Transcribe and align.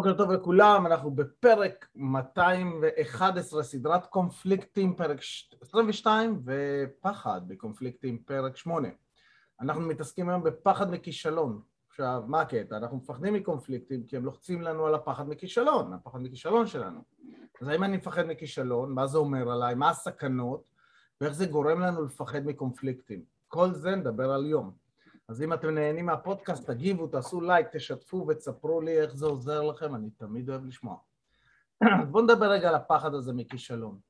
בוקר 0.00 0.12
טוב 0.12 0.30
לכולם, 0.30 0.86
אנחנו 0.86 1.10
בפרק 1.10 1.88
211, 1.94 3.62
סדרת 3.62 4.06
קונפליקטים, 4.06 4.96
פרק 4.96 5.18
22, 5.60 6.42
ופחד 6.44 7.40
בקונפליקטים, 7.46 8.18
פרק 8.18 8.56
8. 8.56 8.88
אנחנו 9.60 9.82
מתעסקים 9.82 10.28
היום 10.28 10.42
בפחד 10.42 10.90
מכישלון. 10.90 11.62
עכשיו, 11.88 12.22
מה 12.26 12.40
הקטע? 12.40 12.76
אנחנו 12.76 12.96
מפחדים 12.96 13.34
מקונפליקטים 13.34 14.04
כי 14.06 14.16
הם 14.16 14.24
לוחצים 14.24 14.62
לנו 14.62 14.86
על 14.86 14.94
הפחד 14.94 15.28
מכישלון, 15.28 15.92
הפחד 15.92 16.22
מכישלון 16.22 16.66
שלנו. 16.66 17.00
אז 17.60 17.68
האם 17.68 17.84
אני 17.84 17.96
מפחד 17.96 18.26
מכישלון? 18.26 18.92
מה 18.92 19.06
זה 19.06 19.18
אומר 19.18 19.50
עליי? 19.50 19.74
מה 19.74 19.90
הסכנות? 19.90 20.64
ואיך 21.20 21.32
זה 21.32 21.46
גורם 21.46 21.80
לנו 21.80 22.04
לפחד 22.04 22.46
מקונפליקטים? 22.46 23.22
כל 23.48 23.72
זה 23.72 23.96
נדבר 23.96 24.30
על 24.30 24.46
יום. 24.46 24.70
אז 25.30 25.42
אם 25.42 25.52
אתם 25.52 25.70
נהנים 25.70 26.06
מהפודקאסט, 26.06 26.70
תגיבו, 26.70 27.06
תעשו 27.06 27.40
לייק, 27.40 27.66
תשתפו 27.72 28.26
ותספרו 28.28 28.80
לי 28.80 29.00
איך 29.00 29.16
זה 29.16 29.26
עוזר 29.26 29.62
לכם, 29.62 29.94
אני 29.94 30.10
תמיד 30.10 30.50
אוהב 30.50 30.64
לשמוע. 30.64 30.96
בואו 32.10 32.24
נדבר 32.24 32.50
רגע 32.50 32.68
על 32.68 32.74
הפחד 32.74 33.14
הזה 33.14 33.32
מכישלון. 33.32 34.00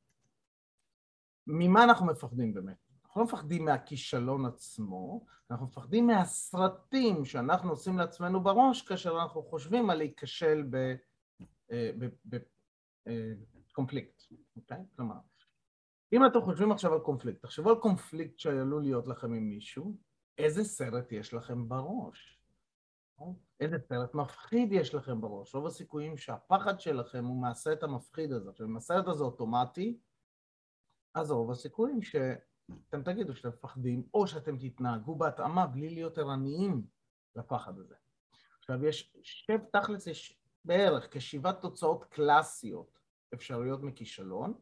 ממה 1.46 1.84
אנחנו 1.84 2.06
מפחדים 2.06 2.54
באמת? 2.54 2.76
אנחנו 3.04 3.20
לא 3.20 3.26
מפחדים 3.26 3.64
מהכישלון 3.64 4.46
עצמו, 4.46 5.26
אנחנו 5.50 5.66
מפחדים 5.66 6.06
מהסרטים 6.06 7.24
שאנחנו 7.24 7.70
עושים 7.70 7.98
לעצמנו 7.98 8.40
בראש 8.42 8.82
כאשר 8.82 9.20
אנחנו 9.20 9.42
חושבים 9.42 9.90
על 9.90 9.98
להיכשל 9.98 10.64
בקונפליקט, 13.04 14.22
אה, 14.32 14.36
אוקיי? 14.56 14.84
כלומר, 14.96 15.16
אם 16.12 16.26
אתם 16.26 16.40
חושבים 16.40 16.72
עכשיו 16.72 16.92
על 16.92 17.00
קונפליקט, 17.00 17.42
תחשבו 17.42 17.70
על 17.70 17.76
קונפליקט 17.76 18.38
שעלול 18.38 18.82
להיות 18.82 19.08
לכם 19.08 19.32
עם 19.32 19.48
מישהו, 19.48 20.09
איזה 20.44 20.64
סרט 20.64 21.12
יש 21.12 21.34
לכם 21.34 21.68
בראש? 21.68 22.40
איזה 23.60 23.78
סרט 23.78 24.14
מפחיד 24.14 24.72
יש 24.72 24.94
לכם 24.94 25.20
בראש? 25.20 25.54
רוב 25.54 25.66
הסיכויים 25.66 26.16
שהפחד 26.16 26.80
שלכם 26.80 27.24
הוא 27.24 27.42
מהסרט 27.42 27.82
המפחיד 27.82 28.32
הזה. 28.32 28.50
עכשיו, 28.50 28.66
אם 28.66 28.76
הסרט 28.76 29.08
הזה 29.08 29.24
אוטומטי, 29.24 29.98
אז 31.14 31.30
רוב 31.30 31.50
הסיכויים 31.50 32.02
שאתם 32.02 33.02
תגידו 33.04 33.34
שאתם 33.34 33.48
מפחדים, 33.48 34.02
או 34.14 34.26
שאתם 34.26 34.58
תתנהגו 34.58 35.14
בהתאמה 35.14 35.66
בלי 35.66 35.90
להיות 35.90 36.18
ערניים 36.18 36.86
לפחד 37.36 37.78
הזה. 37.78 37.94
עכשיו, 38.58 38.84
יש 38.84 39.16
שב, 39.22 39.58
תכלס 39.72 40.06
יש 40.06 40.40
בערך 40.64 41.08
כשבעת 41.10 41.60
תוצאות 41.60 42.04
קלאסיות 42.04 42.98
אפשריות 43.34 43.82
מכישלון, 43.82 44.54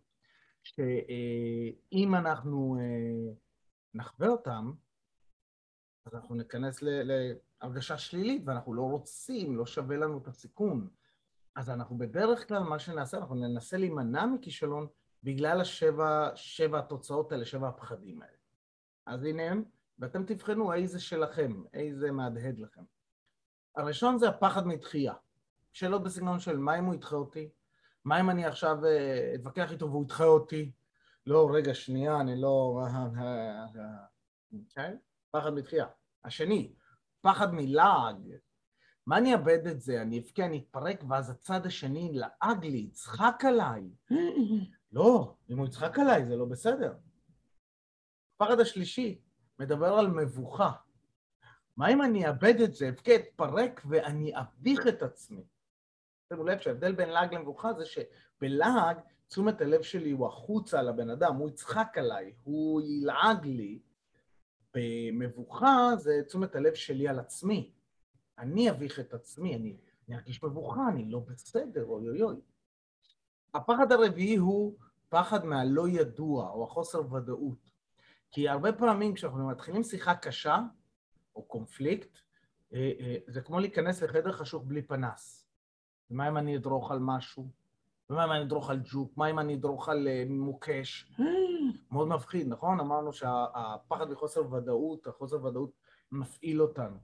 שאם 0.63 2.15
אנחנו 2.15 2.77
אה, 2.81 3.35
נחווה 3.95 4.29
אותן, 4.29 4.65
אז 6.09 6.15
אנחנו 6.15 6.35
ניכנס 6.35 6.79
להרגשה 6.83 7.99
שלילית, 7.99 8.43
ואנחנו 8.47 8.75
לא 8.75 8.83
רוצים, 8.83 9.57
לא 9.57 9.67
שווה 9.67 9.97
לנו 9.97 10.19
את 10.19 10.29
הסיכון. 10.29 10.89
אז 11.57 11.71
אנחנו 11.71 11.99
בדרך 11.99 12.49
כלל, 12.49 12.63
מה 12.63 12.79
שנעשה, 12.79 13.19
אנחנו 13.19 13.35
ננסה 13.35 13.77
להימנע 13.77 14.27
מכישלון 14.27 14.87
בגלל 15.23 15.61
השבע, 15.61 16.31
שבע 16.35 16.79
התוצאות 16.79 17.33
האלה, 17.33 17.45
שבע 17.45 17.69
הפחדים 17.69 18.23
האלה. 18.23 18.37
אז 19.07 19.25
הנה 19.25 19.43
הם, 19.43 19.65
ואתם 19.99 20.25
תבחנו 20.25 20.73
איזה 20.73 21.01
שלכם, 21.01 21.63
איזה 21.75 22.11
מהדהד 22.11 22.59
לכם. 22.59 22.83
הראשון 23.77 24.19
זה 24.19 24.29
הפחד 24.29 24.67
מדחייה. 24.67 25.15
שאלות 25.73 26.03
בסגנון 26.03 26.39
של 26.39 26.57
מה 26.57 26.79
אם 26.79 26.85
הוא 26.85 26.95
ידחה 26.95 27.17
אותי? 27.17 27.49
מה 28.05 28.21
אם 28.21 28.31
אני 28.31 28.45
עכשיו 28.45 28.85
אה, 28.85 29.33
אתווכח 29.35 29.73
איתו 29.73 29.91
והוא 29.91 30.05
ידחה 30.05 30.25
אותי? 30.25 30.73
לא, 31.27 31.51
רגע, 31.53 31.75
שנייה, 31.75 32.21
אני 32.21 32.41
לא... 32.41 32.81
אוקיי? 34.53 34.97
פחד 35.31 35.51
מתחייה. 35.55 35.87
השני, 36.25 36.73
פחד 37.21 37.55
מלעג. 37.55 38.33
מה 39.07 39.19
אני 39.19 39.35
אאבד 39.35 39.67
את 39.67 39.81
זה? 39.81 40.03
אני 40.03 40.19
אבכה, 40.19 40.45
אני 40.45 40.59
אתפרק, 40.59 41.05
ואז 41.09 41.31
הצד 41.31 41.67
השני 41.67 42.13
לעג 42.13 42.65
לי, 42.65 42.79
יצחק 42.79 43.43
עליי. 43.47 43.91
לא, 44.93 45.35
אם 45.51 45.59
הוא 45.59 45.67
יצחק 45.67 45.99
עליי 45.99 46.25
זה 46.25 46.37
לא 46.37 46.45
בסדר. 46.45 46.95
הפחד 48.35 48.61
השלישי 48.61 49.21
מדבר 49.59 49.95
על 49.95 50.07
מבוכה. 50.07 50.73
מה 51.77 51.89
אם 51.89 52.03
אני 52.03 52.29
אאבד 52.29 52.61
את 52.61 52.75
זה, 52.75 52.89
אבכה, 52.89 53.15
אתפרק 53.15 53.83
ואני 53.89 54.33
אביך 54.37 54.87
את 54.87 55.03
עצמי? 55.03 55.47
שימו 56.29 56.45
לב 56.45 56.59
שההבדל 56.59 56.93
בין 56.93 57.09
לעג 57.09 57.35
למבוכה 57.35 57.73
זה 57.73 57.85
שבלעג 57.85 58.99
תשומת 59.29 59.61
הלב 59.61 59.83
שלי 59.83 60.11
הוא 60.11 60.27
החוצה 60.27 60.83
לבן 60.83 61.11
אדם, 61.11 61.37
הוא 61.37 61.49
יצחק 61.49 61.99
עליי, 61.99 62.35
הוא 62.43 62.83
ילעג 62.83 63.47
לי, 63.47 63.79
במבוכה 64.75 65.91
זה 65.97 66.23
תשומת 66.27 66.55
הלב 66.55 66.75
שלי 66.75 67.09
על 67.09 67.19
עצמי. 67.19 67.73
אני 68.39 68.71
אביך 68.71 69.01
את 69.01 69.15
עצמי, 69.15 69.57
אני, 69.57 69.77
אני 70.09 70.17
ארגיש 70.17 70.43
מבוכה, 70.43 70.89
אני 70.89 71.11
לא 71.11 71.19
בסדר, 71.19 71.85
אוי 71.85 72.09
אוי 72.09 72.23
אוי. 72.23 72.37
הפחד 73.55 73.93
הרביעי 73.93 74.37
הוא 74.37 74.79
פחד 75.09 75.45
מהלא 75.45 75.89
ידוע, 75.89 76.51
או 76.51 76.65
החוסר 76.65 77.13
ודאות. 77.15 77.71
כי 78.31 78.49
הרבה 78.49 78.73
פעמים 78.73 79.15
כשאנחנו 79.15 79.49
מתחילים 79.49 79.83
שיחה 79.83 80.15
קשה, 80.15 80.59
או 81.37 81.43
קונפליקט, 81.43 82.19
אה, 82.73 82.93
אה, 83.01 83.17
זה 83.27 83.41
כמו 83.41 83.61
להיכנס 83.61 84.03
לחדר 84.03 84.33
חשוך 84.33 84.65
בלי 84.67 84.83
פנס. 84.83 85.49
ומה 86.11 86.29
אם 86.29 86.37
אני 86.37 86.57
אדרוך 86.57 86.91
על 86.91 86.99
משהו? 87.01 87.49
ומה 88.11 88.25
אם 88.25 88.33
אני 88.33 88.43
אדרוך 88.43 88.71
על 88.71 88.81
ג'וק? 88.93 89.17
מה 89.17 89.31
אם 89.31 89.39
אני 89.39 89.55
אדרוך 89.55 89.89
על 89.89 90.09
אה, 90.09 90.25
מוקש? 90.29 91.13
מאוד 91.93 92.09
מפחיד, 92.09 92.49
נכון? 92.49 92.81
אמרנו 92.81 93.13
שהפחד 93.13 94.11
מחוסר 94.11 94.53
ודאות, 94.53 95.07
החוסר 95.07 95.45
ודאות 95.45 95.71
מפעיל 96.13 96.63
אותנו. 96.63 96.97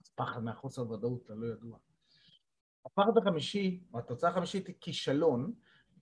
אז 0.00 0.08
פחד 0.14 0.44
מהחוסר 0.44 0.90
ודאות, 0.90 1.22
אתה 1.24 1.34
לא 1.34 1.46
ידוע. 1.46 1.78
הפחד 2.86 3.18
החמישי, 3.22 3.80
או 3.92 3.98
התוצאה 3.98 4.30
החמישית 4.30 4.66
היא 4.66 4.74
כישלון, 4.80 5.52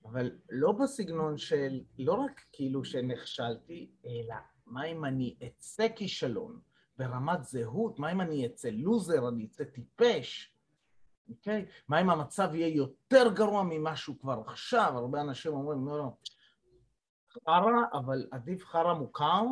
אבל 0.04 0.30
לא 0.50 0.72
בסגנון 0.72 1.38
של, 1.38 1.80
לא 1.98 2.12
רק 2.12 2.40
כאילו 2.52 2.84
שנכשלתי, 2.84 3.90
אלא 4.06 4.34
מה 4.66 4.84
אם 4.84 5.04
אני 5.04 5.36
אצא 5.46 5.86
כישלון 5.96 6.60
ברמת 6.98 7.44
זהות, 7.44 7.98
מה 7.98 8.12
אם 8.12 8.20
אני 8.20 8.46
אצא 8.46 8.68
לוזר, 8.68 9.28
אני 9.28 9.46
אצא 9.46 9.64
טיפש, 9.64 10.53
אוקיי? 11.28 11.66
מה 11.88 12.00
אם 12.00 12.10
המצב 12.10 12.54
יהיה 12.54 12.76
יותר 12.76 13.32
גרוע 13.34 13.62
ממה 13.62 13.96
שהוא 13.96 14.18
כבר 14.20 14.42
עכשיו? 14.46 14.92
הרבה 14.96 15.20
אנשים 15.20 15.52
אומרים, 15.52 15.86
לא, 15.86 15.98
לא, 15.98 16.16
חרא, 17.46 17.72
אבל 17.92 18.26
עדיף 18.30 18.64
חרא 18.64 18.94
מוכר 18.94 19.42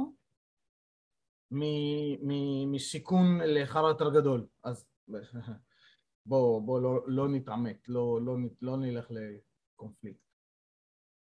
מסיכון 2.66 3.41
לחרא 3.44 3.88
יותר 3.88 4.11
גדול. 4.11 4.47
אז 4.65 4.87
בואו 6.27 6.61
בוא, 6.61 6.81
לא, 6.81 7.00
לא 7.06 7.28
נתעמת, 7.28 7.88
לא, 7.88 8.21
לא, 8.22 8.37
לא 8.62 8.77
נלך 8.77 9.11
לקונפליקט. 9.11 10.21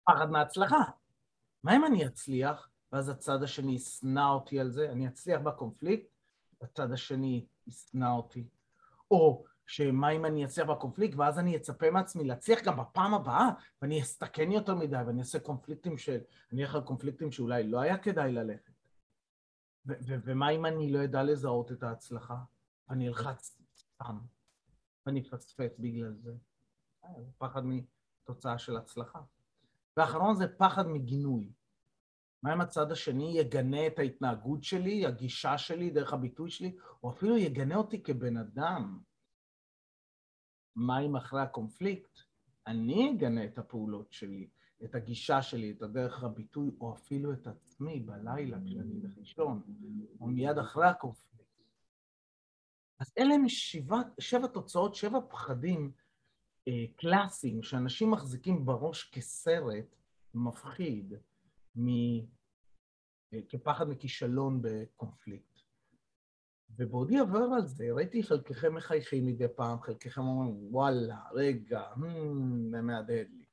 פחד 0.05 0.31
מהצלחה. 0.31 0.83
מה 1.63 1.75
אם 1.75 1.85
אני 1.85 2.05
אצליח, 2.05 2.69
ואז 2.91 3.09
הצד 3.09 3.43
השני 3.43 3.71
ישנא 3.71 4.29
אותי 4.33 4.59
על 4.59 4.71
זה? 4.71 4.91
אני 4.91 5.07
אצליח 5.07 5.41
בקונפליקט, 5.41 6.07
הצד 6.61 6.91
השני 6.91 7.45
ישנא 7.67 8.11
אותי. 8.15 8.47
או 9.11 9.43
שמה 9.71 10.09
אם 10.09 10.25
אני 10.25 10.45
אצליח 10.45 10.67
בקונפליקט, 10.67 11.15
ואז 11.17 11.39
אני 11.39 11.55
אצפה 11.55 11.91
מעצמי 11.91 12.23
להצליח 12.23 12.59
גם 12.63 12.77
בפעם 12.77 13.13
הבאה, 13.13 13.49
ואני 13.81 14.01
אסתכן 14.01 14.51
יותר 14.51 14.75
מדי, 14.75 14.95
ואני 15.07 15.19
אעשה 15.19 15.39
קונפליקטים 15.39 15.97
של... 15.97 16.19
אני 16.51 16.63
אלך 16.63 16.75
על 16.75 16.81
קונפליקטים 16.81 17.31
שאולי 17.31 17.67
לא 17.67 17.79
היה 17.79 17.97
כדאי 17.97 18.31
ללכת. 18.31 18.71
ומה 19.85 20.49
אם 20.49 20.65
אני 20.65 20.91
לא 20.91 21.03
אדע 21.03 21.23
לזהות 21.23 21.71
את 21.71 21.83
ההצלחה? 21.83 22.37
אני 22.89 23.07
אלחץ 23.07 23.57
סתם, 23.77 24.17
ואני 25.05 25.21
אפספס 25.21 25.79
בגלל 25.79 26.13
זה. 26.13 26.33
אה, 27.05 27.09
פחד 27.37 27.61
מתוצאה 27.65 28.57
של 28.57 28.77
הצלחה. 28.77 29.19
ואחרון 29.97 30.35
זה 30.35 30.47
פחד 30.47 30.87
מגינוי. 30.87 31.51
מה 32.43 32.53
אם 32.53 32.61
הצד 32.61 32.91
השני 32.91 33.39
יגנה 33.39 33.87
את 33.87 33.99
ההתנהגות 33.99 34.63
שלי, 34.63 35.05
הגישה 35.05 35.57
שלי, 35.57 35.89
דרך 35.89 36.13
הביטוי 36.13 36.49
שלי, 36.49 36.75
או 37.03 37.09
אפילו 37.09 37.37
יגנה 37.37 37.75
אותי 37.75 38.03
כבן 38.03 38.37
אדם? 38.37 39.10
מה 40.75 40.99
אם 40.99 41.15
אחרי 41.15 41.41
הקונפליקט 41.41 42.19
אני 42.67 43.11
אגנה 43.11 43.45
את 43.45 43.57
הפעולות 43.57 44.11
שלי, 44.11 44.49
את 44.83 44.95
הגישה 44.95 45.41
שלי, 45.41 45.71
את 45.71 45.81
הדרך 45.81 46.23
הביטוי, 46.23 46.71
או 46.81 46.93
אפילו 46.93 47.33
את 47.33 47.47
עצמי 47.47 47.99
בלילה 47.99 48.57
כשאני 48.65 48.93
הולך 48.93 49.17
לישון, 49.17 49.61
או 50.19 50.27
מיד 50.27 50.57
אחרי 50.57 50.87
הקונפליקט. 50.87 51.31
אז 52.99 53.13
אלה 53.17 53.33
הם 53.33 53.49
שבע, 53.49 53.97
שבע 54.19 54.47
תוצאות, 54.47 54.95
שבע 54.95 55.19
פחדים 55.29 55.91
אה, 56.67 56.85
קלאסיים 56.95 57.63
שאנשים 57.63 58.11
מחזיקים 58.11 58.65
בראש 58.65 59.09
כסרט 59.13 59.95
מפחיד, 60.33 61.13
מ, 61.75 61.87
אה, 63.33 63.39
כפחד 63.49 63.89
מכישלון 63.89 64.61
בקונפליקט. 64.61 65.50
ובעודי 66.77 67.19
עבר 67.19 67.47
על 67.55 67.67
זה, 67.67 67.85
ראיתי 67.91 68.23
חלקכם 68.23 68.75
מחייכים 68.75 69.25
מדי 69.25 69.47
פעם, 69.55 69.81
חלקכם 69.81 70.21
אומרים, 70.21 70.75
וואלה, 70.75 71.17
רגע, 71.33 71.83
זה 72.71 72.81
מהדהד 72.81 73.27
לי. 73.31 73.45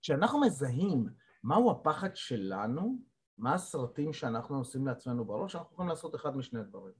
כשאנחנו 0.00 0.40
מזהים 0.40 1.06
מהו 1.42 1.70
הפחד 1.70 2.16
שלנו, 2.16 2.98
מה 3.38 3.54
הסרטים 3.54 4.12
שאנחנו 4.12 4.58
עושים 4.58 4.86
לעצמנו 4.86 5.24
בראש, 5.24 5.56
אנחנו 5.56 5.72
יכולים 5.72 5.88
לעשות 5.88 6.14
אחד 6.14 6.36
משני 6.36 6.64
דברים. 6.64 6.94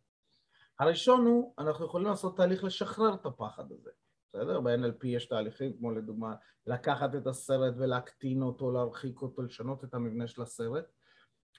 הראשון 0.78 1.26
הוא, 1.26 1.54
אנחנו 1.58 1.84
יכולים 1.84 2.06
לעשות 2.06 2.36
תהליך 2.36 2.64
לשחרר 2.64 3.14
את 3.14 3.26
הפחד 3.26 3.72
הזה. 3.72 3.90
בסדר? 4.28 4.60
ב-NLP 4.60 5.06
יש 5.06 5.26
תהליכים 5.26 5.72
כמו 5.78 5.90
לדוגמה 5.90 6.34
לקחת 6.66 7.14
את 7.14 7.26
הסרט 7.26 7.74
ולהקטין 7.76 8.42
אותו, 8.42 8.72
להרחיק 8.72 9.22
אותו, 9.22 9.42
לשנות 9.42 9.84
את 9.84 9.94
המבנה 9.94 10.26
של 10.26 10.42
הסרט. 10.42 10.84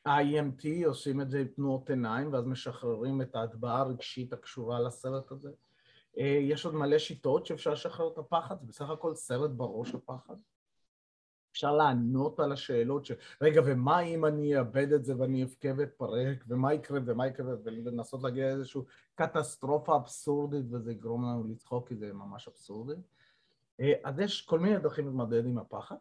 IMT 0.07 0.85
עושים 0.85 1.21
את 1.21 1.31
זה 1.31 1.39
עם 1.39 1.47
תנועות 1.47 1.89
עיניים 1.89 2.33
ואז 2.33 2.45
משחררים 2.45 3.21
את 3.21 3.35
ההטבעה 3.35 3.79
הרגשית 3.79 4.33
הקשורה 4.33 4.79
לסרט 4.79 5.31
הזה. 5.31 5.51
אה, 6.17 6.39
יש 6.41 6.65
עוד 6.65 6.75
מלא 6.75 6.97
שיטות 6.97 7.45
שאפשר 7.45 7.71
לשחרר 7.71 8.07
את 8.13 8.17
הפחד, 8.17 8.59
זה 8.61 8.67
בסך 8.67 8.89
הכל 8.89 9.15
סרט 9.15 9.51
בראש 9.51 9.95
הפחד. 9.95 10.35
אפשר 11.51 11.75
לענות 11.75 12.39
על 12.39 12.51
השאלות 12.51 13.05
של, 13.05 13.15
רגע, 13.41 13.61
ומה 13.65 13.99
אם 13.99 14.25
אני 14.25 14.57
אאבד 14.57 14.91
את 14.91 15.05
זה 15.05 15.19
ואני 15.19 15.43
אבכה 15.43 15.67
ואתפרק, 15.77 16.43
ומה 16.47 16.73
יקרה 16.73 16.99
ומה 17.05 17.27
יקרה, 17.27 17.55
ולנסות 17.63 18.23
להגיע 18.23 18.47
לאיזושהי 18.47 18.81
קטסטרופה 19.15 19.95
אבסורדית 19.95 20.65
וזה 20.69 20.91
יגרום 20.91 21.23
לנו 21.23 21.43
לצחוק 21.47 21.87
כי 21.87 21.95
זה 21.95 22.13
ממש 22.13 22.47
אבסורדי. 22.47 23.01
אה, 23.79 23.93
אז 24.03 24.19
יש 24.19 24.41
כל 24.41 24.59
מיני 24.59 24.77
דרכים 24.77 25.05
להתמודד 25.05 25.45
עם 25.45 25.57
הפחד. 25.57 25.95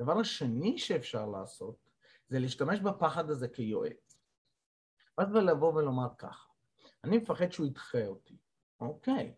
הדבר 0.00 0.18
השני 0.18 0.78
שאפשר 0.78 1.26
לעשות 1.26 1.89
זה 2.30 2.38
להשתמש 2.38 2.80
בפחד 2.80 3.30
הזה 3.30 3.48
כיועץ. 3.48 4.20
ואז 5.18 5.32
לבוא 5.32 5.74
ולומר 5.74 6.08
ככה, 6.18 6.50
אני 7.04 7.18
מפחד 7.18 7.52
שהוא 7.52 7.66
ידחה 7.66 8.06
אותי, 8.06 8.38
אוקיי, 8.80 9.34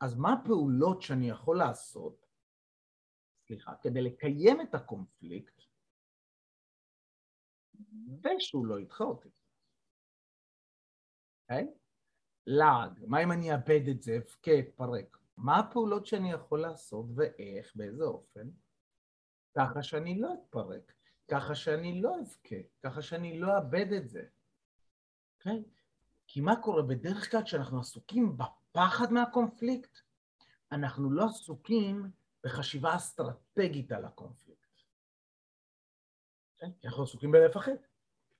אז 0.00 0.16
מה 0.16 0.32
הפעולות 0.32 1.02
שאני 1.02 1.30
יכול 1.30 1.58
לעשות 1.58 2.26
סליחה, 3.48 3.72
כדי 3.82 4.02
לקיים 4.02 4.60
את 4.60 4.74
הקונפליקט 4.74 5.62
ושהוא 8.22 8.66
לא 8.66 8.80
ידחה 8.80 9.04
אותי. 9.04 9.28
אוקיי? 11.42 11.68
לעג, 12.46 13.04
מה 13.06 13.22
אם 13.22 13.32
אני 13.32 13.52
אאבד 13.52 13.88
את 13.90 14.02
זה, 14.02 14.16
אבכה, 14.16 14.58
אתפרק? 14.58 15.18
מה 15.36 15.58
הפעולות 15.58 16.06
שאני 16.06 16.32
יכול 16.32 16.60
לעשות 16.60 17.06
ואיך, 17.16 17.76
באיזה 17.76 18.04
אופן, 18.04 18.48
ככה 19.58 19.82
שאני 19.82 20.20
לא 20.20 20.34
אתפרק, 20.34 20.94
ככה 21.28 21.54
שאני 21.54 22.02
לא 22.02 22.20
אבכה, 22.20 22.56
ככה 22.82 23.02
שאני 23.02 23.40
לא 23.40 23.56
אאבד 23.56 23.92
את 23.92 24.08
זה. 24.08 24.22
Okay? 25.40 25.62
כי 26.26 26.40
מה 26.40 26.62
קורה? 26.62 26.82
בדרך 26.82 27.30
כלל 27.30 27.42
כשאנחנו 27.42 27.80
עסוקים 27.80 28.36
בפחד 28.36 29.12
מהקונפליקט, 29.12 29.98
אנחנו 30.72 31.10
לא 31.10 31.24
עסוקים 31.24 32.10
בחשיבה 32.44 32.96
אסטרטגית 32.96 33.92
על 33.92 34.04
הקונפליקט. 34.04 34.82
כן? 36.58 36.70
כי 36.80 36.86
אנחנו 36.86 37.02
עסוקים 37.02 37.32
בלפחד. 37.32 37.72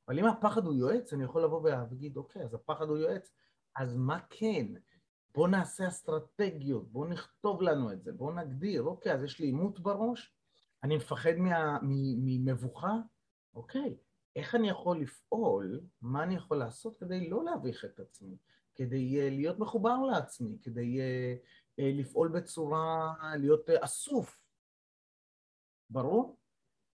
אבל 0.09 0.19
אם 0.19 0.25
הפחד 0.25 0.65
הוא 0.65 0.75
יועץ, 0.75 1.13
אני 1.13 1.25
יכול 1.25 1.45
לבוא 1.45 1.61
ולהגיד, 1.61 2.17
אוקיי, 2.17 2.43
אז 2.43 2.55
הפחד 2.55 2.89
הוא 2.89 2.99
יועץ, 2.99 3.33
אז 3.77 3.97
מה 3.97 4.21
כן? 4.31 4.67
בואו 5.35 5.47
נעשה 5.47 5.89
אסטרטגיות, 5.89 6.93
בואו 6.93 7.09
נכתוב 7.09 7.63
לנו 7.63 7.93
את 7.93 8.03
זה, 8.03 8.13
בואו 8.13 8.35
נגדיר, 8.35 8.83
אוקיי, 8.83 9.13
אז 9.13 9.25
יש 9.25 9.41
לי 9.41 9.47
עימות 9.47 9.81
בראש, 9.81 10.35
אני 10.85 10.97
מפחד 10.97 11.33
ממבוכה, 11.83 12.93
אוקיי, 13.55 13.97
איך 14.37 14.55
אני 14.55 14.69
יכול 14.69 15.01
לפעול, 15.01 15.81
מה 16.03 16.23
אני 16.23 16.35
יכול 16.35 16.57
לעשות 16.57 16.97
כדי 16.97 17.31
לא 17.31 17.45
להביך 17.45 17.85
את 17.85 18.01
עצמי, 18.01 18.37
כדי 18.75 19.19
uh, 19.19 19.31
להיות 19.35 19.59
מחובר 19.59 19.97
לעצמי, 19.97 20.59
כדי 20.63 20.99
uh, 20.99 21.49
אה, 21.81 21.91
לפעול 21.95 22.29
בצורה, 22.29 23.15
להיות 23.37 23.71
אה, 23.71 23.85
אסוף. 23.85 24.41
ברור? 25.91 26.39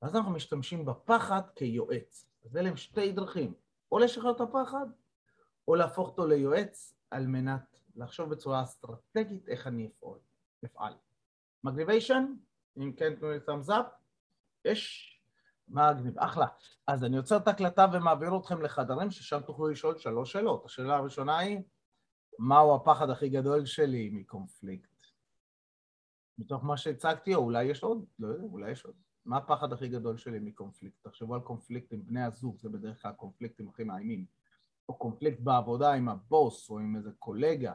ואז 0.02 0.16
אנחנו 0.16 0.32
משתמשים 0.32 0.86
בפחד 0.86 1.42
כיועץ. 1.56 2.30
אז 2.46 2.58
אלה 2.58 2.70
הם 2.70 2.78
שתי 2.78 3.12
דרכים, 3.12 3.54
או 3.92 4.00
לשחרר 4.00 4.32
את 4.32 4.42
הפחד, 4.42 4.86
או 5.68 5.76
להפוך 5.76 6.08
אותו 6.10 6.28
ליועץ 6.28 6.96
על 7.12 7.28
מנת 7.28 7.80
לחשוב 7.96 8.30
בצורה 8.30 8.64
אסטרטגית 8.64 9.50
איך 9.50 9.68
אני 9.68 9.92
אפעל. 10.66 10.94
מגניביישן? 11.64 12.34
אם 12.78 12.94
כן 12.98 13.16
תנו 13.16 13.32
לי 13.32 13.38
thumbs 13.38 13.70
up. 13.70 13.86
יש? 14.66 15.16
מגניב, 15.68 16.20
אחלה. 16.20 16.48
אז 16.88 17.04
אני 17.04 17.18
עוצר 17.18 17.38
את 17.38 17.48
ההקלטה 17.48 17.86
ומעביר 17.94 18.38
אתכם 18.38 18.62
לחדרים 18.62 19.12
ששם 19.12 19.40
תוכלו 19.46 19.68
לשאול 19.68 19.98
שלוש 19.98 20.32
שאלות. 20.32 20.66
השאלה 20.66 20.96
הראשונה 20.96 21.38
היא, 21.38 21.60
מהו 22.40 22.76
הפחד 22.76 23.10
הכי 23.10 23.30
גדול 23.30 23.66
שלי 23.66 24.10
מקונפליקט. 24.14 24.90
מתוך 26.38 26.64
מה 26.64 26.78
שהצגתי, 26.78 27.36
או 27.36 27.44
אולי 27.44 27.64
יש 27.64 27.84
עוד, 27.84 28.06
לא 28.20 28.28
יודע, 28.28 28.44
אולי 28.44 28.72
יש 28.72 28.86
עוד. 28.86 28.96
מה 29.26 29.38
הפחד 29.38 29.74
הכי 29.74 29.88
גדול 29.88 30.18
שלי 30.18 30.40
מקונפליקט? 30.40 31.08
תחשבו 31.08 31.36
על 31.36 31.42
קונפליקט 31.42 31.94
עם 31.94 32.06
בני 32.06 32.24
הזוג, 32.24 32.58
זה 32.60 32.70
בדרך 32.70 33.02
כלל 33.02 33.12
קונפליקטים 33.12 33.70
הכי 33.70 33.84
מאיימים. 33.84 34.26
או 34.90 34.94
קונפליקט 34.94 35.40
בעבודה 35.40 35.94
עם 35.94 36.10
הבוס, 36.10 36.70
או 36.70 36.80
עם 36.80 36.96
איזה 36.96 37.12
קולגה, 37.20 37.74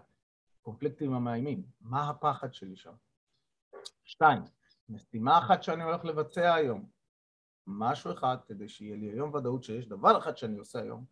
קונפליקטים 0.62 1.12
המאיימים. 1.12 1.62
מה 1.80 2.10
הפחד 2.10 2.54
שלי 2.54 2.76
שם? 2.76 2.94
שתיים, 4.04 4.42
משימה 4.88 5.38
אחת 5.38 5.62
שאני 5.62 5.82
הולך 5.82 6.04
לבצע 6.04 6.54
היום. 6.54 6.88
משהו 7.66 8.12
אחד, 8.12 8.36
כדי 8.46 8.68
שיהיה 8.68 8.96
לי 8.96 9.10
היום 9.10 9.34
ודאות 9.34 9.64
שיש 9.64 9.88
דבר 9.88 10.18
אחד 10.18 10.36
שאני 10.36 10.58
עושה 10.58 10.80
היום, 10.80 11.04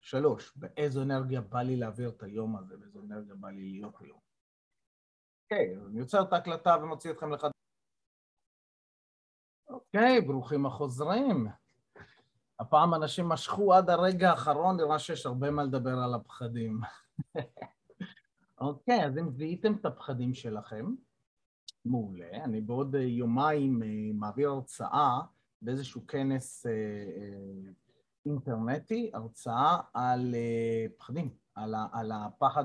שלוש, 0.00 0.56
באיזו 0.56 1.02
אנרגיה 1.02 1.40
בא 1.40 1.62
לי 1.62 1.76
להעביר 1.76 2.08
את 2.08 2.22
היום 2.22 2.56
הזה, 2.56 2.76
באיזו 2.76 3.00
אנרגיה 3.00 3.34
בא 3.34 3.48
לי 3.48 3.70
להיות 3.70 4.00
היום. 4.00 4.20
אוקיי, 5.44 5.76
אז 5.76 5.86
אני 5.86 5.98
יוצר 5.98 6.22
את 6.22 6.32
ההקלטה 6.32 6.76
ומוציא 6.82 7.10
אתכם 7.10 7.32
לחד... 7.32 7.50
אוקיי, 9.68 10.20
ברוכים 10.20 10.66
החוזרים. 10.66 11.48
הפעם 12.60 12.94
אנשים 12.94 13.28
משכו 13.28 13.74
עד 13.74 13.90
הרגע 13.90 14.30
האחרון, 14.30 14.76
נראה 14.76 14.98
שיש 14.98 15.26
הרבה 15.26 15.50
מה 15.50 15.64
לדבר 15.64 15.98
על 16.04 16.14
הפחדים. 16.14 16.80
אוקיי, 18.60 19.06
אז 19.06 19.18
אם 19.18 19.30
זיהיתם 19.30 19.74
את 19.74 19.86
הפחדים 19.86 20.34
שלכם, 20.34 20.86
מעולה. 21.88 22.44
אני 22.44 22.60
בעוד 22.60 22.94
יומיים 22.94 23.82
אה, 23.82 23.88
מעביר 24.14 24.50
הרצאה 24.50 25.20
באיזשהו 25.62 26.06
כנס 26.06 26.66
אה, 26.66 26.72
אה, 26.72 27.72
אינטרנטי, 28.26 29.10
הרצאה 29.14 29.78
על 29.94 30.34
פחדים, 30.98 31.30
על, 31.54 31.74
על 31.92 32.12
הפחד 32.12 32.64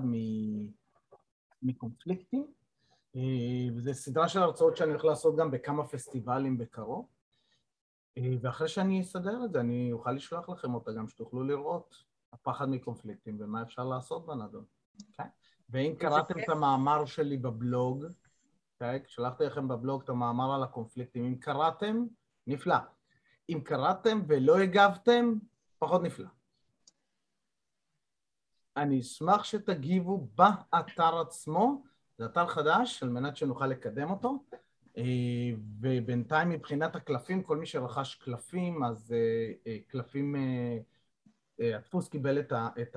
מקונפליקטים, 1.62 2.48
וזו 3.76 3.94
סדרה 3.94 4.28
של 4.30 4.40
הרצאות 4.40 4.78
שאני 4.78 4.92
הולך 4.92 5.06
לעשות 5.06 5.36
גם 5.36 5.52
בכמה 5.52 5.88
פסטיבלים 5.88 6.58
בקרוב, 6.58 7.08
ואחרי 8.42 8.68
שאני 8.68 9.02
אסדר 9.02 9.46
את 9.46 9.52
זה 9.52 9.60
אני 9.60 9.92
אוכל 9.92 10.12
לשלוח 10.12 10.50
לכם 10.50 10.74
אותה 10.74 10.92
גם 10.92 11.08
שתוכלו 11.08 11.44
לראות 11.44 11.96
הפחד 12.34 12.70
מקונפליקטים 12.70 13.38
ומה 13.40 13.62
אפשר 13.62 13.84
לעשות 13.84 14.26
בנדון. 14.26 14.64
Okay? 14.64 15.06
אוקיי? 15.10 15.26
ואם 15.70 15.94
קראתם 16.00 16.40
את 16.40 16.50
המאמר 16.50 17.06
שלי 17.06 17.38
בבלוג, 17.38 18.06
okay? 18.84 18.96
אוקיי? 18.96 19.04
שלחתי 19.08 19.44
לכם 19.44 19.68
בבלוג 19.68 20.02
את 20.04 20.10
המאמר 20.10 20.56
על 20.56 20.64
הקונפליקטים, 20.64 21.26
אם 21.26 21.36
קראתם, 21.36 22.06
נפלא. 22.48 22.76
אם 23.50 23.62
קראתם 23.64 24.22
ולא 24.28 24.58
הגבתם, 24.58 25.34
פחות 25.80 26.04
נפלא. 26.04 26.28
אני 28.78 29.00
אשמח 29.00 29.44
שתגיבו 29.44 30.28
באתר 30.36 31.20
עצמו, 31.20 31.84
זה 32.18 32.26
אתר 32.26 32.48
חדש 32.48 33.04
על 33.04 33.10
מנת 33.10 33.38
שנוכל 33.38 33.68
לקדם 33.68 34.12
אותו, 34.12 34.44
אה, 34.98 35.04
ובינתיים 35.80 36.50
מבחינת 36.50 36.96
הקלפים, 36.96 37.44
כל 37.44 37.58
מי 37.58 37.66
שרכש 37.66 38.16
קלפים, 38.16 38.84
אז 38.84 39.14
אה, 39.14 39.52
אה, 39.68 39.78
קלפים, 39.88 40.36
הדפוס 41.60 42.10
קיבל 42.10 42.40
את 42.82 42.96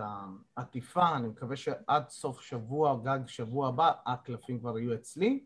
העטיפה, 0.57 1.17
אני 1.17 1.29
מקווה 1.29 1.57
שעד 1.57 2.09
סוף 2.09 2.41
שבוע, 2.41 3.01
גג 3.05 3.19
שבוע 3.27 3.69
הבא, 3.69 3.93
הקלפים 4.07 4.61
כבר 4.61 4.79
יהיו 4.79 4.95
אצלי, 4.95 5.45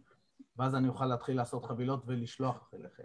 ואז 0.57 0.75
אני 0.75 0.89
אוכל 0.89 1.07
להתחיל 1.07 1.37
לעשות 1.37 1.65
חבילות 1.65 2.03
ולשלוח 2.07 2.71
אליכם. 2.75 3.05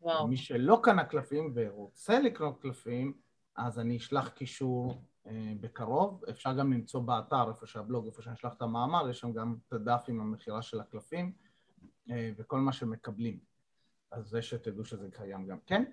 וואו. 0.00 0.28
מי 0.28 0.36
שלא 0.36 0.80
קנה 0.82 1.04
קלפים 1.04 1.52
ורוצה 1.54 2.18
לקנות 2.20 2.62
קלפים, 2.62 3.12
אז 3.56 3.78
אני 3.78 3.96
אשלח 3.96 4.28
קישור 4.28 5.02
אה, 5.26 5.52
בקרוב. 5.60 6.24
אפשר 6.30 6.52
גם 6.52 6.72
למצוא 6.72 7.00
באתר, 7.00 7.48
איפה 7.48 7.66
שהבלוג, 7.66 8.06
איפה 8.06 8.22
שאני 8.22 8.34
אשלח 8.34 8.54
את 8.54 8.62
המאמר, 8.62 9.10
יש 9.10 9.20
שם 9.20 9.32
גם 9.32 9.56
את 9.68 9.72
הדף 9.72 10.04
עם 10.08 10.20
המכירה 10.20 10.62
של 10.62 10.80
הקלפים 10.80 11.32
אה, 12.10 12.30
וכל 12.36 12.58
מה 12.58 12.72
שמקבלים. 12.72 13.38
אז 14.10 14.28
זה 14.28 14.42
שתדעו 14.42 14.84
שזה 14.84 15.08
קיים 15.10 15.46
גם 15.46 15.58
כן. 15.66 15.84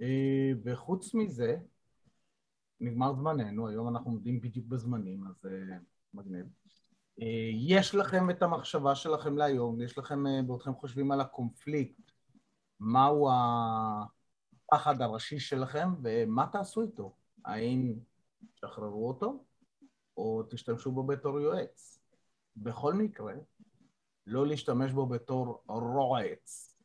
אה, 0.00 0.52
וחוץ 0.62 1.14
מזה, 1.14 1.56
נגמר 2.80 3.14
זמננו, 3.14 3.68
היום 3.68 3.88
אנחנו 3.88 4.10
עומדים 4.10 4.40
בדיוק 4.40 4.66
בזמנים, 4.66 5.26
אז 5.26 5.46
אה, 5.46 5.76
מגניב. 6.14 6.46
אה, 7.20 7.50
יש 7.52 7.94
לכם 7.94 8.30
את 8.30 8.42
המחשבה 8.42 8.94
שלכם 8.94 9.36
להיום, 9.36 9.80
יש 9.80 9.98
לכם, 9.98 10.26
אה, 10.26 10.42
בעודכם 10.46 10.74
חושבים 10.74 11.12
על 11.12 11.20
הקונפליקט, 11.20 12.10
מהו. 12.80 13.28
הפחד 14.72 15.02
הראשי 15.02 15.40
שלכם 15.40 15.88
ומה 16.02 16.46
תעשו 16.52 16.82
איתו? 16.82 17.16
האם 17.44 17.94
תשחררו 18.54 19.08
אותו 19.08 19.44
או 20.16 20.42
תשתמשו 20.50 20.92
בו 20.92 21.02
בתור 21.02 21.40
יועץ? 21.40 21.98
בכל 22.56 22.94
מקרה, 22.94 23.34
לא 24.26 24.46
להשתמש 24.46 24.92
בו 24.92 25.06
בתור 25.06 25.62
רועץ. 25.66 26.76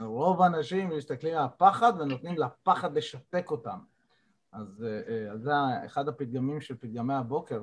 רוב 0.00 0.42
האנשים 0.42 0.88
מסתכלים 0.96 1.36
על 1.36 1.44
הפחד 1.44 1.92
ונותנים 2.00 2.38
לפחד 2.38 2.96
לשתק 2.96 3.50
אותם. 3.50 3.78
אז, 4.52 4.84
אה, 4.84 5.32
אז 5.32 5.40
זה 5.40 5.52
אחד 5.86 6.08
הפתגמים 6.08 6.60
של 6.60 6.76
פתגמי 6.76 7.14
הבוקר 7.14 7.62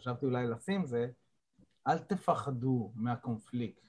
שחשבתי 0.00 0.26
אולי 0.26 0.46
לשים, 0.46 0.86
זה 0.86 1.10
אל 1.86 1.98
תפחדו 1.98 2.92
מהקונפליקט. 2.94 3.82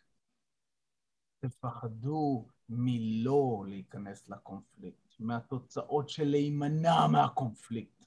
תפחדו 1.39 2.48
מלא 2.70 3.63
להיכנס 3.68 4.30
לקונפליקט, 4.30 5.20
מהתוצאות 5.20 6.10
של 6.10 6.24
להימנע 6.27 7.08
מהקונפליקט. 7.08 8.06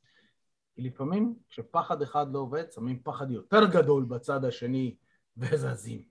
כי 0.75 0.83
לפעמים 0.83 1.39
כשפחד 1.49 2.03
אחד 2.03 2.33
לא 2.33 2.39
עובד, 2.39 2.73
שמים 2.73 3.03
פחד 3.03 3.31
יותר 3.31 3.67
גדול 3.73 4.05
בצד 4.05 4.45
השני 4.45 4.97
וזזים. 5.37 6.05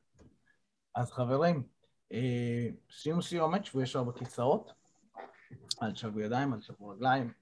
אז 0.95 1.11
חברים, 1.11 1.63
אה, 2.11 2.67
שימו 2.89 3.21
סיומת, 3.21 3.65
שבו 3.65 3.81
ישר 3.81 4.03
בכיסאות, 4.03 4.73
אל 5.83 5.91
תשבו 5.91 6.19
ידיים, 6.19 6.53
אל 6.53 6.59
תשבו 6.59 6.87
רגליים. 6.87 7.33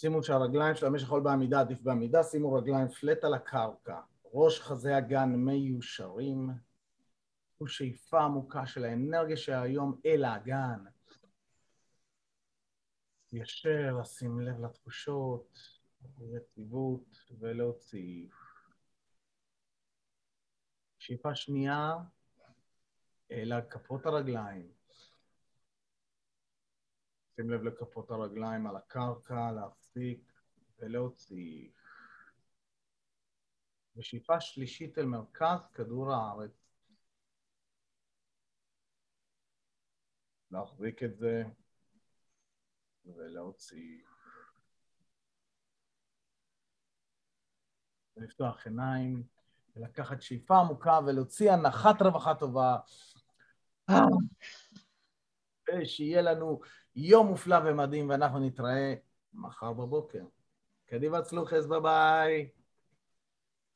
שימו 0.00 0.22
שהרגליים 0.22 0.74
של 0.74 0.86
המשך 0.86 1.04
יכול 1.04 1.22
בעמידה, 1.22 1.60
עדיף 1.60 1.82
בעמידה, 1.82 2.22
שימו 2.22 2.52
רגליים 2.52 2.88
פלט 2.88 3.24
על 3.24 3.34
הקרקע. 3.34 4.00
ראש 4.32 4.60
חזה 4.60 4.96
הגן 4.96 5.28
מיושרים. 5.28 6.50
ושאיפה 7.62 8.20
עמוקה 8.20 8.66
של 8.66 8.84
האנרגיה 8.84 9.36
של 9.36 9.52
היום 9.52 10.00
אל 10.06 10.24
האגן. 10.24 10.84
ישר, 13.32 13.96
לשים 14.00 14.40
לב 14.40 14.64
לתחושות, 14.64 15.58
יציבות 16.20 17.18
ולהוציא. 17.38 18.28
שאיפה 20.98 21.34
שנייה 21.34 21.96
אל 23.30 23.60
כפות 23.70 24.06
הרגליים. 24.06 24.77
שים 27.38 27.50
לב 27.50 27.62
לכפות 27.62 28.10
הרגליים 28.10 28.66
על 28.66 28.76
הקרקע, 28.76 29.52
להפסיק 29.52 30.32
ולהוציא. 30.78 31.68
ושאיפה 33.96 34.40
שלישית 34.40 34.98
אל 34.98 35.04
מרכז 35.06 35.58
כדור 35.74 36.12
הארץ. 36.12 36.50
להחזיק 40.50 41.02
את 41.02 41.16
זה 41.16 41.42
ולהוציא. 43.06 44.02
ולפתוח 48.16 48.66
עיניים, 48.66 49.22
ולקחת 49.76 50.22
שאיפה 50.22 50.58
עמוקה 50.58 50.98
ולהוציא 51.06 51.52
הנחת 51.52 52.02
רווחה 52.02 52.34
טובה. 52.34 52.76
ושיהיה 55.80 56.22
לנו 56.22 56.60
יום 56.96 57.26
מופלא 57.26 57.56
ומדהים, 57.64 58.10
ואנחנו 58.10 58.38
נתראה 58.38 58.94
מחר 59.34 59.72
בבוקר. 59.72 60.22
קדימה 60.86 61.22
צלוחס, 61.22 61.66
ביי 61.66 61.80
ביי. 61.80 62.48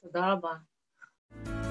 תודה 0.00 0.32
רבה. 0.32 1.62